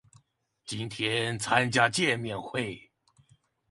[0.65, 2.89] 今天參加見面會